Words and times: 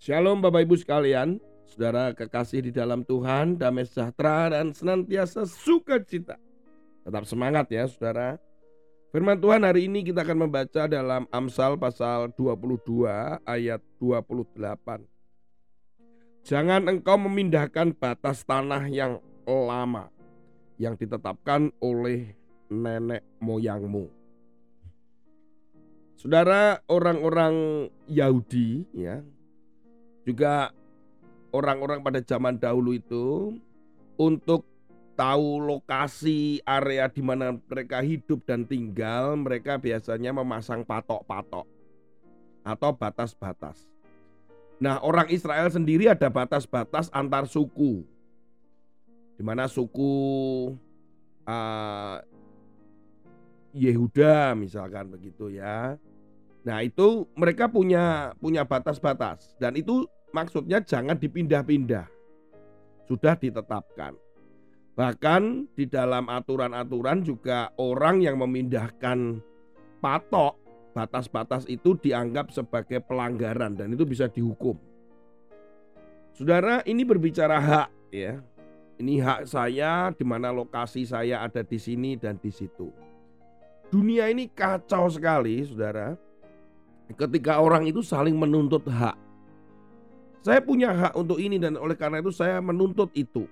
Shalom 0.00 0.40
Bapak 0.40 0.64
Ibu 0.64 0.80
sekalian, 0.80 1.36
saudara 1.68 2.16
kekasih 2.16 2.64
di 2.64 2.72
dalam 2.72 3.04
Tuhan, 3.04 3.60
damai 3.60 3.84
sejahtera 3.84 4.48
dan 4.48 4.72
senantiasa 4.72 5.44
sukacita. 5.44 6.40
Tetap 7.04 7.28
semangat 7.28 7.68
ya 7.68 7.84
saudara. 7.84 8.40
Firman 9.12 9.36
Tuhan 9.36 9.60
hari 9.60 9.92
ini 9.92 10.00
kita 10.00 10.24
akan 10.24 10.48
membaca 10.48 10.88
dalam 10.88 11.28
Amsal 11.28 11.76
pasal 11.76 12.32
22 12.32 13.44
ayat 13.44 13.84
28. 14.00 15.04
Jangan 16.48 16.88
engkau 16.88 17.20
memindahkan 17.20 17.92
batas 17.92 18.40
tanah 18.48 18.88
yang 18.88 19.20
lama 19.44 20.08
yang 20.80 20.96
ditetapkan 20.96 21.76
oleh 21.76 22.32
nenek 22.72 23.20
moyangmu. 23.36 24.08
Saudara 26.16 26.80
orang-orang 26.88 27.84
Yahudi 28.08 28.88
ya 28.96 29.20
juga 30.30 30.70
orang-orang 31.50 32.06
pada 32.06 32.22
zaman 32.22 32.54
dahulu 32.54 32.94
itu 32.94 33.58
untuk 34.14 34.62
tahu 35.18 35.60
lokasi 35.60 36.62
area 36.64 37.10
di 37.10 37.20
mana 37.20 37.52
mereka 37.52 38.00
hidup 38.00 38.46
dan 38.46 38.64
tinggal, 38.64 39.36
mereka 39.36 39.76
biasanya 39.76 40.32
memasang 40.32 40.86
patok-patok 40.86 41.66
atau 42.64 42.90
batas-batas. 42.96 43.84
Nah, 44.80 44.96
orang 45.04 45.28
Israel 45.28 45.68
sendiri 45.68 46.08
ada 46.08 46.32
batas-batas 46.32 47.12
antar 47.12 47.44
suku. 47.44 48.00
Di 49.36 49.44
mana 49.44 49.68
suku 49.68 50.12
uh, 51.44 52.16
Yehuda 53.76 54.56
misalkan 54.56 55.12
begitu 55.12 55.52
ya. 55.52 56.00
Nah, 56.64 56.78
itu 56.80 57.28
mereka 57.36 57.68
punya 57.68 58.32
punya 58.40 58.64
batas-batas 58.64 59.52
dan 59.60 59.76
itu 59.76 60.08
maksudnya 60.30 60.82
jangan 60.82 61.18
dipindah-pindah. 61.18 62.06
Sudah 63.06 63.34
ditetapkan. 63.34 64.14
Bahkan 64.94 65.72
di 65.74 65.88
dalam 65.88 66.28
aturan-aturan 66.28 67.24
juga 67.24 67.72
orang 67.80 68.20
yang 68.20 68.36
memindahkan 68.38 69.40
patok 70.02 70.60
batas-batas 70.92 71.64
itu 71.70 71.94
dianggap 71.96 72.50
sebagai 72.50 73.00
pelanggaran 73.02 73.78
dan 73.78 73.94
itu 73.94 74.02
bisa 74.04 74.26
dihukum. 74.26 74.74
Saudara, 76.34 76.82
ini 76.86 77.02
berbicara 77.06 77.58
hak 77.58 77.88
ya. 78.12 78.42
Ini 79.00 79.24
hak 79.24 79.48
saya 79.48 80.12
di 80.12 80.24
mana 80.28 80.52
lokasi 80.52 81.08
saya 81.08 81.40
ada 81.40 81.64
di 81.64 81.80
sini 81.80 82.20
dan 82.20 82.36
di 82.36 82.52
situ. 82.52 82.92
Dunia 83.88 84.28
ini 84.28 84.46
kacau 84.52 85.08
sekali, 85.08 85.64
Saudara. 85.64 86.12
Ketika 87.10 87.58
orang 87.58 87.88
itu 87.88 88.04
saling 88.04 88.36
menuntut 88.36 88.84
hak. 88.86 89.16
Saya 90.40 90.64
punya 90.64 90.88
hak 90.96 91.12
untuk 91.20 91.36
ini 91.36 91.60
dan 91.60 91.76
oleh 91.76 91.92
karena 91.92 92.24
itu 92.24 92.32
saya 92.32 92.64
menuntut 92.64 93.12
itu. 93.12 93.44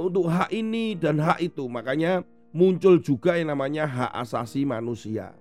Untuk 0.00 0.30
hak 0.30 0.48
ini 0.54 0.96
dan 0.96 1.20
hak 1.20 1.42
itu, 1.42 1.68
makanya 1.68 2.24
muncul 2.54 2.96
juga 2.96 3.36
yang 3.36 3.52
namanya 3.52 3.84
hak 3.84 4.12
asasi 4.24 4.64
manusia. 4.64 5.36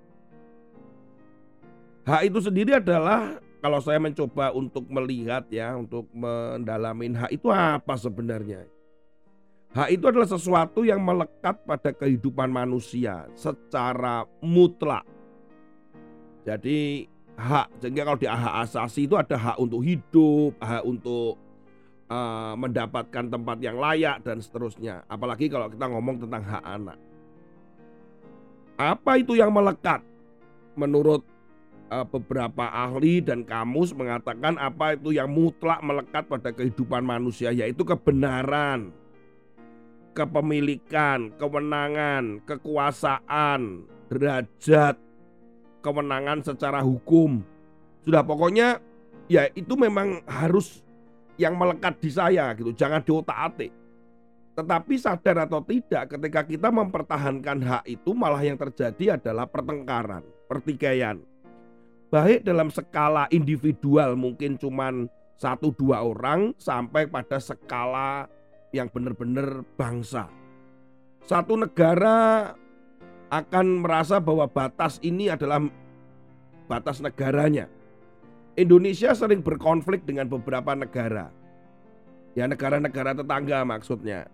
Hak 2.03 2.23
itu 2.27 2.39
sendiri 2.43 2.79
adalah 2.79 3.39
kalau 3.63 3.79
saya 3.79 3.99
mencoba 3.99 4.51
untuk 4.51 4.83
melihat 4.91 5.47
ya, 5.47 5.75
untuk 5.79 6.09
mendalamin 6.11 7.15
hak 7.15 7.31
itu 7.31 7.47
apa 7.47 7.95
sebenarnya? 7.95 8.67
Hak 9.71 9.91
itu 9.91 10.07
adalah 10.07 10.27
sesuatu 10.27 10.83
yang 10.83 11.03
melekat 11.03 11.63
pada 11.67 11.91
kehidupan 11.91 12.49
manusia 12.49 13.27
secara 13.35 14.23
mutlak. 14.39 15.03
Jadi 16.47 17.11
hak. 17.37 17.67
Sehingga 17.79 18.03
kalau 18.03 18.19
di 18.19 18.27
hak 18.27 18.55
asasi 18.67 19.05
itu 19.05 19.15
ada 19.15 19.37
hak 19.37 19.57
untuk 19.61 19.85
hidup, 19.85 20.57
hak 20.57 20.83
untuk 20.83 21.37
uh, 22.09 22.57
mendapatkan 22.57 23.25
tempat 23.29 23.57
yang 23.61 23.77
layak 23.77 24.25
dan 24.25 24.41
seterusnya. 24.41 25.05
Apalagi 25.07 25.47
kalau 25.47 25.69
kita 25.69 25.85
ngomong 25.87 26.25
tentang 26.25 26.43
hak 26.43 26.63
anak. 26.65 26.97
Apa 28.77 29.21
itu 29.21 29.37
yang 29.37 29.53
melekat? 29.53 30.01
Menurut 30.77 31.25
uh, 31.89 32.05
beberapa 32.05 32.69
ahli 32.69 33.23
dan 33.23 33.41
kamus 33.41 33.93
mengatakan 33.93 34.57
apa 34.61 34.93
itu 34.93 35.15
yang 35.15 35.29
mutlak 35.31 35.81
melekat 35.81 36.29
pada 36.29 36.53
kehidupan 36.53 37.01
manusia 37.01 37.49
yaitu 37.49 37.81
kebenaran, 37.81 38.93
kepemilikan, 40.13 41.33
kewenangan, 41.41 42.37
kekuasaan, 42.45 43.89
derajat, 44.13 45.01
kewenangan 45.81 46.43
secara 46.43 46.81
hukum. 46.81 47.41
Sudah 48.03 48.23
pokoknya 48.23 48.79
ya 49.27 49.49
itu 49.53 49.75
memang 49.75 50.23
harus 50.25 50.81
yang 51.37 51.53
melekat 51.53 52.01
di 52.01 52.09
saya 52.09 52.49
gitu, 52.57 52.73
jangan 52.73 53.03
diotak-atik. 53.05 53.69
Tetapi 54.57 54.93
sadar 54.97 55.45
atau 55.45 55.61
tidak 55.61 56.17
ketika 56.17 56.41
kita 56.41 56.73
mempertahankan 56.73 57.61
hak 57.61 57.83
itu 57.85 58.09
malah 58.17 58.41
yang 58.41 58.57
terjadi 58.57 59.21
adalah 59.21 59.45
pertengkaran, 59.45 60.25
pertikaian. 60.49 61.21
Baik 62.09 62.41
dalam 62.41 62.73
skala 62.73 63.29
individual 63.29 64.17
mungkin 64.17 64.57
cuman 64.57 65.05
satu 65.37 65.69
dua 65.77 66.01
orang 66.01 66.57
sampai 66.57 67.05
pada 67.05 67.37
skala 67.37 68.25
yang 68.73 68.89
benar-benar 68.89 69.61
bangsa. 69.77 70.25
Satu 71.21 71.53
negara 71.53 72.55
akan 73.27 73.83
merasa 73.83 74.19
bahwa 74.23 74.47
batas 74.47 74.99
ini 75.03 75.27
adalah 75.27 75.63
batas 76.67 77.03
negaranya. 77.03 77.67
Indonesia 78.57 79.13
sering 79.13 79.45
berkonflik 79.45 80.03
dengan 80.07 80.25
beberapa 80.25 80.73
negara. 80.73 81.29
Ya 82.33 82.49
negara-negara 82.49 83.13
tetangga 83.17 83.61
maksudnya. 83.67 84.29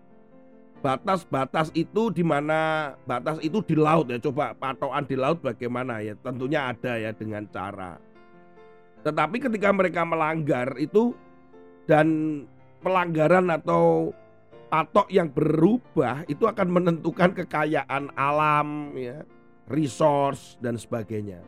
Batas-batas 0.80 1.72
itu 1.72 2.12
di 2.12 2.20
mana 2.20 2.92
batas 3.08 3.40
itu 3.40 3.64
di 3.64 3.76
laut 3.76 4.08
ya. 4.08 4.20
Coba 4.20 4.52
patokan 4.52 5.04
di 5.08 5.16
laut 5.16 5.40
bagaimana 5.40 6.00
ya? 6.04 6.12
Tentunya 6.20 6.72
ada 6.72 7.00
ya 7.00 7.10
dengan 7.12 7.48
cara. 7.48 7.96
Tetapi 9.04 9.36
ketika 9.36 9.68
mereka 9.72 10.04
melanggar 10.04 10.76
itu 10.80 11.12
dan 11.84 12.40
pelanggaran 12.80 13.48
atau 13.52 14.12
patok 14.74 15.06
yang 15.06 15.30
berubah 15.30 16.26
itu 16.26 16.50
akan 16.50 16.66
menentukan 16.66 17.30
kekayaan 17.30 18.10
alam 18.18 18.90
ya, 18.98 19.22
resource 19.70 20.58
dan 20.58 20.74
sebagainya. 20.74 21.38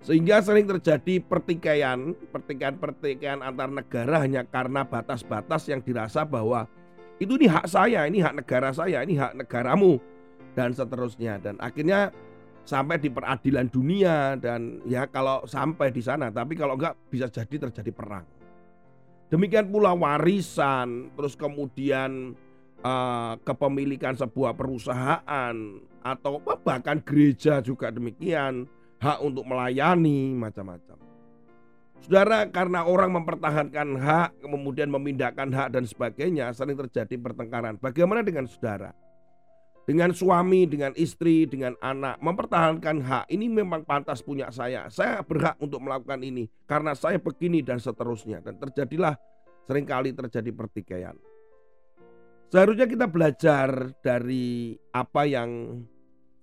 Sehingga 0.00 0.40
sering 0.40 0.64
terjadi 0.64 1.20
pertikaian, 1.20 2.16
pertikaian-pertikaian 2.32 3.44
antar 3.44 3.68
negara 3.68 4.24
hanya 4.24 4.48
karena 4.48 4.80
batas-batas 4.80 5.68
yang 5.68 5.84
dirasa 5.84 6.24
bahwa 6.24 6.64
itu 7.20 7.36
ini 7.36 7.52
hak 7.52 7.68
saya, 7.68 8.08
ini 8.08 8.24
hak 8.24 8.40
negara 8.40 8.72
saya, 8.72 9.04
ini 9.04 9.20
hak 9.20 9.44
negaramu 9.44 10.00
dan 10.56 10.72
seterusnya 10.72 11.36
dan 11.44 11.60
akhirnya 11.60 12.08
sampai 12.64 12.96
di 12.96 13.12
peradilan 13.12 13.68
dunia 13.68 14.40
dan 14.40 14.80
ya 14.88 15.04
kalau 15.04 15.44
sampai 15.44 15.92
di 15.92 16.00
sana 16.00 16.32
tapi 16.32 16.56
kalau 16.56 16.80
enggak 16.80 16.96
bisa 17.12 17.28
jadi 17.28 17.68
terjadi 17.68 17.92
perang. 17.92 18.37
Demikian 19.28 19.68
pula 19.68 19.92
warisan, 19.92 21.12
terus 21.12 21.36
kemudian 21.36 22.32
uh, 22.80 23.36
kepemilikan 23.44 24.16
sebuah 24.16 24.56
perusahaan 24.56 25.56
atau 26.00 26.40
bahkan 26.64 26.96
gereja 27.04 27.60
juga 27.60 27.92
demikian, 27.92 28.64
hak 29.04 29.20
untuk 29.20 29.44
melayani 29.44 30.32
macam-macam. 30.32 30.96
Saudara, 31.98 32.46
karena 32.48 32.86
orang 32.86 33.20
mempertahankan 33.20 33.88
hak, 34.00 34.30
kemudian 34.40 34.88
memindahkan 34.88 35.50
hak 35.50 35.68
dan 35.76 35.84
sebagainya, 35.84 36.54
sering 36.56 36.78
terjadi 36.78 37.20
pertengkaran. 37.20 37.76
Bagaimana 37.76 38.24
dengan 38.24 38.46
saudara? 38.48 38.94
Dengan 39.88 40.12
suami, 40.12 40.68
dengan 40.68 40.92
istri, 41.00 41.48
dengan 41.48 41.72
anak, 41.80 42.20
mempertahankan 42.20 43.00
hak. 43.00 43.24
Ini 43.32 43.48
memang 43.48 43.88
pantas 43.88 44.20
punya 44.20 44.52
saya. 44.52 44.84
Saya 44.92 45.24
berhak 45.24 45.56
untuk 45.64 45.80
melakukan 45.80 46.20
ini 46.20 46.44
karena 46.68 46.92
saya 46.92 47.16
begini 47.16 47.64
dan 47.64 47.80
seterusnya. 47.80 48.44
Dan 48.44 48.60
terjadilah 48.60 49.16
sering 49.64 49.88
kali 49.88 50.12
terjadi 50.12 50.52
pertikaian. 50.52 51.16
Seharusnya 52.52 52.84
kita 52.84 53.08
belajar 53.08 53.96
dari 54.04 54.76
apa 54.92 55.24
yang 55.24 55.80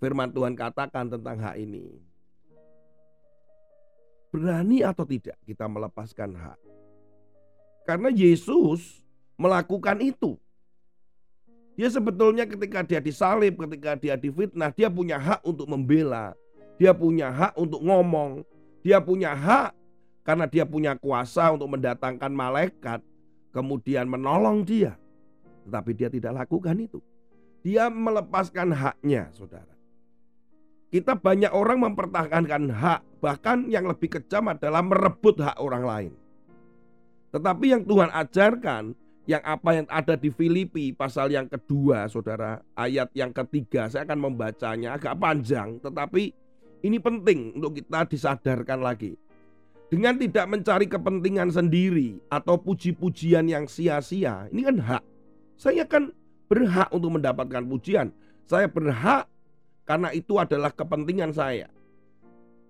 firman 0.01 0.33
Tuhan 0.33 0.57
katakan 0.57 1.13
tentang 1.13 1.37
hak 1.37 1.61
ini. 1.61 2.01
Berani 4.33 4.81
atau 4.81 5.05
tidak 5.05 5.37
kita 5.45 5.69
melepaskan 5.69 6.33
hak? 6.33 6.57
Karena 7.85 8.09
Yesus 8.09 9.05
melakukan 9.37 10.01
itu. 10.01 10.33
Dia 11.75 11.91
sebetulnya 11.91 12.47
ketika 12.47 12.87
dia 12.87 13.03
disalib, 13.03 13.59
ketika 13.67 13.99
dia 13.99 14.15
difitnah, 14.15 14.71
dia 14.71 14.87
punya 14.87 15.19
hak 15.19 15.43
untuk 15.43 15.67
membela. 15.67 16.31
Dia 16.79 16.95
punya 16.95 17.27
hak 17.27 17.59
untuk 17.59 17.83
ngomong. 17.83 18.47
Dia 18.79 19.03
punya 19.03 19.35
hak 19.35 19.75
karena 20.23 20.47
dia 20.47 20.63
punya 20.63 20.95
kuasa 20.95 21.51
untuk 21.51 21.67
mendatangkan 21.75 22.31
malaikat. 22.31 23.03
Kemudian 23.51 24.07
menolong 24.07 24.63
dia. 24.63 24.95
Tetapi 25.67 25.91
dia 25.95 26.07
tidak 26.07 26.47
lakukan 26.47 26.75
itu. 26.79 26.99
Dia 27.59 27.91
melepaskan 27.91 28.71
haknya 28.71 29.31
saudara. 29.35 29.75
Kita 30.95 31.17
banyak 31.17 31.51
orang 31.51 31.91
mempertahankan 31.91 32.71
hak, 32.71 33.19
bahkan 33.19 33.67
yang 33.67 33.83
lebih 33.83 34.15
kejam 34.15 34.47
adalah 34.47 34.79
merebut 34.79 35.43
hak 35.43 35.59
orang 35.59 35.83
lain. 35.83 36.13
Tetapi 37.35 37.65
yang 37.67 37.83
Tuhan 37.83 38.15
ajarkan, 38.15 38.95
yang 39.25 39.41
apa 39.41 39.69
yang 39.81 39.87
ada 39.89 40.13
di 40.13 40.29
Filipi 40.29 40.93
pasal 40.93 41.33
yang 41.33 41.49
kedua, 41.49 42.05
saudara, 42.05 42.61
ayat 42.77 43.09
yang 43.17 43.33
ketiga, 43.33 43.89
saya 43.89 44.05
akan 44.05 44.29
membacanya 44.31 44.97
agak 44.97 45.17
panjang, 45.17 45.81
tetapi 45.81 46.29
ini 46.85 46.97
penting 47.01 47.57
untuk 47.57 47.81
kita 47.81 48.05
disadarkan 48.05 48.85
lagi. 48.85 49.17
Dengan 49.89 50.17
tidak 50.17 50.45
mencari 50.49 50.85
kepentingan 50.89 51.53
sendiri 51.53 52.17
atau 52.29 52.57
puji-pujian 52.57 53.49
yang 53.49 53.65
sia-sia, 53.65 54.49
ini 54.53 54.65
kan 54.65 54.77
hak. 54.81 55.03
Saya 55.57 55.85
kan 55.85 56.13
berhak 56.45 56.89
untuk 56.93 57.17
mendapatkan 57.17 57.65
pujian. 57.65 58.13
Saya 58.45 58.69
berhak 58.69 59.25
karena 59.85 60.13
itu 60.13 60.37
adalah 60.37 60.69
kepentingan 60.73 61.33
saya. 61.33 61.69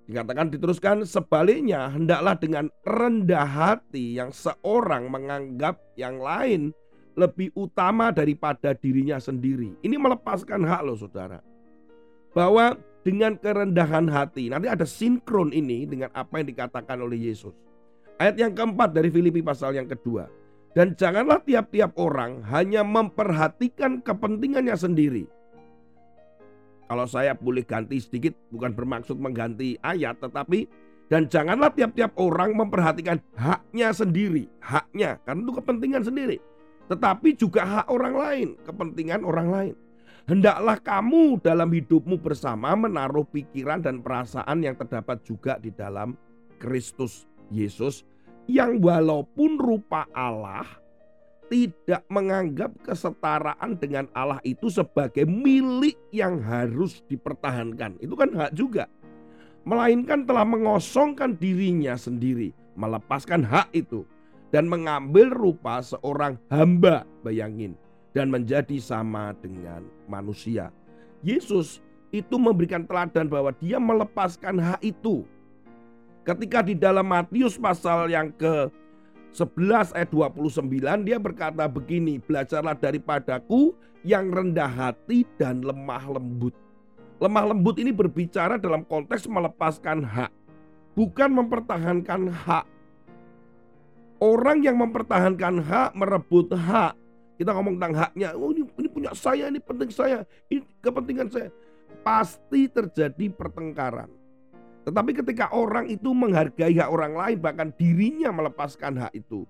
Dikatakan 0.05 0.53
diteruskan 0.53 0.97
sebaliknya 1.01 1.89
hendaklah 1.89 2.37
dengan 2.37 2.69
rendah 2.85 3.45
hati 3.45 4.21
yang 4.21 4.29
seorang 4.29 5.09
menganggap 5.09 5.81
yang 5.97 6.21
lain 6.21 6.69
lebih 7.17 7.49
utama 7.57 8.13
daripada 8.13 8.77
dirinya 8.77 9.17
sendiri. 9.17 9.73
Ini 9.81 9.95
melepaskan 9.97 10.61
hak 10.61 10.81
loh 10.85 10.99
saudara. 10.99 11.41
Bahwa 12.37 12.77
dengan 13.01 13.33
kerendahan 13.39 14.05
hati, 14.11 14.51
nanti 14.51 14.67
ada 14.69 14.85
sinkron 14.85 15.49
ini 15.55 15.89
dengan 15.89 16.13
apa 16.13 16.37
yang 16.37 16.53
dikatakan 16.53 17.01
oleh 17.01 17.31
Yesus. 17.31 17.55
Ayat 18.21 18.37
yang 18.37 18.53
keempat 18.53 18.93
dari 18.93 19.09
Filipi 19.09 19.41
pasal 19.41 19.73
yang 19.73 19.89
kedua. 19.89 20.29
Dan 20.75 20.91
janganlah 20.93 21.39
tiap-tiap 21.39 21.95
orang 21.95 22.43
hanya 22.51 22.83
memperhatikan 22.83 24.03
kepentingannya 24.03 24.75
sendiri, 24.75 25.23
kalau 26.85 27.05
saya 27.09 27.33
boleh 27.33 27.65
ganti 27.65 27.97
sedikit, 27.97 28.37
bukan 28.53 28.73
bermaksud 28.73 29.17
mengganti 29.17 29.77
ayat, 29.81 30.21
tetapi 30.21 30.69
dan 31.05 31.29
janganlah 31.29 31.69
tiap-tiap 31.69 32.17
orang 32.17 32.57
memperhatikan 32.57 33.21
haknya 33.37 33.93
sendiri, 33.93 34.49
haknya, 34.57 35.21
karena 35.21 35.41
itu 35.45 35.53
kepentingan 35.53 36.03
sendiri. 36.05 36.37
Tetapi 36.85 37.29
juga 37.37 37.61
hak 37.65 37.87
orang 37.89 38.13
lain, 38.13 38.47
kepentingan 38.65 39.21
orang 39.25 39.47
lain. 39.49 39.75
Hendaklah 40.25 40.81
kamu 40.81 41.37
dalam 41.45 41.69
hidupmu 41.69 42.17
bersama 42.17 42.73
menaruh 42.73 43.29
pikiran 43.29 43.85
dan 43.85 44.01
perasaan 44.01 44.65
yang 44.65 44.73
terdapat 44.73 45.21
juga 45.21 45.61
di 45.61 45.69
dalam 45.69 46.17
Kristus 46.57 47.29
Yesus 47.53 48.01
yang 48.49 48.81
walaupun 48.81 49.61
rupa 49.61 50.09
Allah 50.13 50.65
tidak 51.49 52.01
menganggap 52.09 52.73
kesetaraan 52.81 53.77
dengan 53.77 54.09
Allah 54.17 54.41
itu 54.41 54.67
sebagai 54.69 55.23
milik 55.23 55.97
yang 56.09 56.41
harus 56.41 57.05
dipertahankan. 57.07 57.97
Itu 58.01 58.17
kan 58.17 58.33
hak 58.33 58.51
juga. 58.57 58.89
Melainkan 59.65 60.29
telah 60.29 60.45
mengosongkan 60.45 61.37
dirinya 61.41 61.97
sendiri, 61.97 62.53
melepaskan 62.77 63.41
hak 63.41 63.73
itu 63.73 64.05
dan 64.53 64.69
mengambil 64.69 65.33
rupa 65.33 65.81
seorang 65.81 66.37
hamba, 66.53 67.03
bayangin, 67.25 67.73
dan 68.13 68.29
menjadi 68.29 68.77
sama 68.77 69.33
dengan 69.41 69.83
manusia. 70.05 70.69
Yesus 71.25 71.81
itu 72.13 72.37
memberikan 72.37 72.85
teladan 72.85 73.27
bahwa 73.27 73.51
dia 73.57 73.81
melepaskan 73.81 74.61
hak 74.61 74.81
itu. 74.85 75.25
Ketika 76.25 76.61
di 76.65 76.73
dalam 76.73 77.05
Matius 77.09 77.57
pasal 77.57 78.09
yang 78.09 78.33
ke 78.33 78.69
11 79.35 79.91
ayat 79.91 80.09
29 80.15 80.63
dia 81.03 81.19
berkata 81.19 81.67
begini, 81.67 82.23
belajarlah 82.23 82.71
daripadaku 82.71 83.75
yang 84.07 84.31
rendah 84.31 84.71
hati 84.71 85.27
dan 85.35 85.59
lemah 85.59 86.07
lembut. 86.07 86.55
Lemah 87.19 87.51
lembut 87.51 87.75
ini 87.75 87.91
berbicara 87.91 88.55
dalam 88.55 88.87
konteks 88.87 89.27
melepaskan 89.27 90.07
hak, 90.07 90.31
bukan 90.95 91.35
mempertahankan 91.35 92.31
hak. 92.31 92.63
Orang 94.23 94.63
yang 94.63 94.79
mempertahankan 94.79 95.59
hak, 95.59 95.91
merebut 95.99 96.55
hak, 96.55 96.95
kita 97.35 97.51
ngomong 97.51 97.75
tentang 97.75 98.07
haknya, 98.07 98.31
oh 98.39 98.55
ini, 98.55 98.63
ini 98.79 98.87
punya 98.87 99.11
saya, 99.11 99.51
ini 99.51 99.59
penting 99.59 99.91
saya, 99.91 100.23
ini 100.47 100.63
kepentingan 100.79 101.27
saya. 101.27 101.51
Pasti 102.07 102.71
terjadi 102.71 103.27
pertengkaran. 103.35 104.07
Tetapi 104.85 105.11
ketika 105.17 105.49
orang 105.49 105.89
itu 105.89 106.13
menghargai 106.13 106.77
hak 106.77 106.89
orang 106.93 107.17
lain 107.17 107.37
bahkan 107.41 107.73
dirinya 107.73 108.29
melepaskan 108.29 109.01
hak 109.01 109.17
itu. 109.17 109.49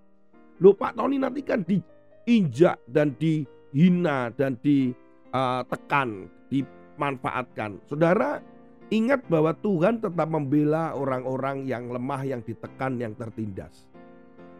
Loh 0.63 0.71
Pak 0.71 0.95
Tony 0.95 1.19
nanti 1.19 1.43
kan 1.43 1.67
diinjak 1.67 2.79
dan 2.87 3.11
dihina 3.19 4.31
dan 4.31 4.55
ditekan, 4.63 6.31
dimanfaatkan. 6.47 7.83
Saudara 7.83 8.39
ingat 8.87 9.27
bahwa 9.27 9.51
Tuhan 9.59 9.99
tetap 9.99 10.27
membela 10.31 10.95
orang-orang 10.95 11.67
yang 11.67 11.91
lemah, 11.91 12.23
yang 12.23 12.39
ditekan, 12.39 12.95
yang 12.95 13.11
tertindas. 13.19 13.91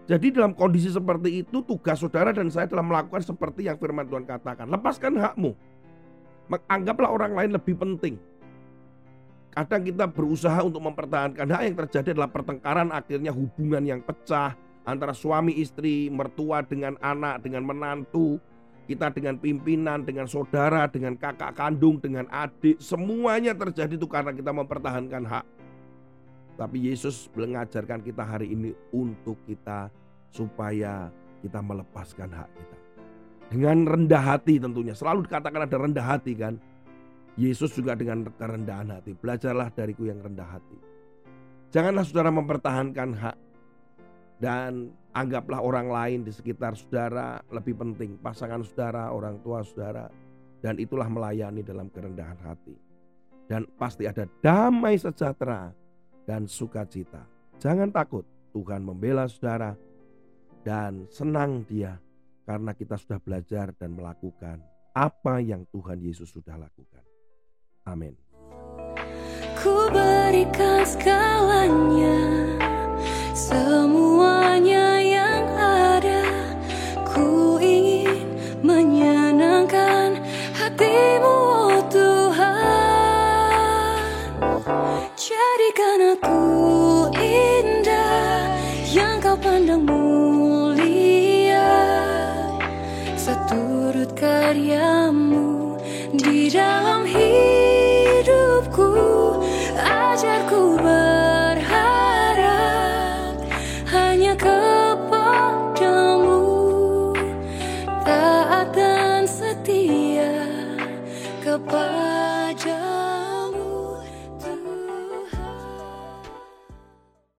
Jadi 0.05 0.35
dalam 0.35 0.51
kondisi 0.53 0.91
seperti 0.91 1.41
itu 1.41 1.63
tugas 1.63 2.03
saudara 2.03 2.35
dan 2.35 2.51
saya 2.51 2.67
telah 2.67 2.83
melakukan 2.83 3.23
seperti 3.23 3.71
yang 3.71 3.79
firman 3.79 4.05
Tuhan 4.11 4.27
katakan. 4.27 4.67
Lepaskan 4.67 5.17
hakmu. 5.17 5.55
Anggaplah 6.69 7.09
orang 7.09 7.33
lain 7.33 7.57
lebih 7.57 7.73
penting 7.73 8.19
Kadang 9.55 9.87
kita 9.87 10.05
berusaha 10.11 10.59
untuk 10.67 10.83
mempertahankan 10.83 11.47
hak 11.47 11.61
yang 11.63 11.77
terjadi 11.87 12.11
adalah 12.11 12.27
pertengkaran 12.27 12.91
akhirnya 12.91 13.31
hubungan 13.31 13.87
yang 13.87 14.03
pecah 14.03 14.51
antara 14.83 15.15
suami 15.15 15.55
istri, 15.63 16.11
mertua 16.11 16.59
dengan 16.59 16.99
anak, 16.99 17.39
dengan 17.39 17.63
menantu, 17.63 18.35
kita 18.85 19.15
dengan 19.15 19.39
pimpinan, 19.39 20.03
dengan 20.03 20.27
saudara, 20.27 20.91
dengan 20.91 21.15
kakak 21.15 21.55
kandung, 21.55 22.03
dengan 22.03 22.27
adik, 22.29 22.83
semuanya 22.83 23.55
terjadi 23.55 23.95
itu 23.95 24.05
karena 24.11 24.35
kita 24.35 24.51
mempertahankan 24.51 25.23
hak. 25.23 25.45
Tapi 26.59 26.91
Yesus 26.91 27.31
mengajarkan 27.31 28.03
kita 28.03 28.27
hari 28.27 28.51
ini 28.51 28.75
untuk 28.91 29.39
kita 29.47 29.87
supaya 30.35 31.07
kita 31.39 31.63
melepaskan 31.63 32.27
hak 32.27 32.49
kita. 32.51 32.77
Dengan 33.55 33.87
rendah 33.87 34.23
hati 34.35 34.59
tentunya, 34.59 34.91
selalu 34.91 35.31
dikatakan 35.31 35.63
ada 35.63 35.77
rendah 35.79 36.05
hati 36.05 36.33
kan. 36.35 36.59
Yesus 37.35 37.75
juga 37.75 37.99
dengan 37.99 38.23
kerendahan 38.31 38.95
hati. 38.95 39.11
Belajarlah 39.11 39.67
dariku 39.75 40.07
yang 40.07 40.23
rendah 40.23 40.47
hati. 40.47 40.79
Janganlah 41.75 42.07
saudara 42.07 42.31
mempertahankan 42.31 43.09
hak 43.19 43.37
dan 44.39 44.95
anggaplah 45.11 45.59
orang 45.59 45.91
lain 45.91 46.19
di 46.23 46.31
sekitar 46.31 46.79
saudara 46.79 47.43
lebih 47.51 47.75
penting. 47.75 48.15
Pasangan 48.19 48.63
saudara, 48.63 49.11
orang 49.11 49.43
tua 49.43 49.63
saudara. 49.67 50.07
Dan 50.63 50.79
itulah 50.81 51.05
melayani 51.11 51.61
dalam 51.61 51.91
kerendahan 51.91 52.39
hati. 52.41 52.73
Dan 53.45 53.69
pasti 53.77 54.09
ada 54.09 54.25
damai 54.41 54.97
sejahtera 54.97 55.69
dan 56.25 56.49
sukacita. 56.49 57.21
Jangan 57.61 57.93
takut, 57.93 58.25
Tuhan 58.49 58.81
membela 58.81 59.29
saudara 59.29 59.77
dan 60.65 61.05
senang 61.13 61.61
dia 61.69 62.01
karena 62.41 62.73
kita 62.73 62.97
sudah 62.97 63.21
belajar 63.21 63.69
dan 63.77 63.93
melakukan 63.93 64.57
apa 64.97 65.37
yang 65.43 65.61
Tuhan 65.69 66.01
Yesus 66.01 66.33
sudah 66.33 66.57
lakukan. 66.57 67.04
Amin. 67.85 68.17
Ku 69.61 69.93
berikan 69.93 70.81
segalanya, 70.81 72.17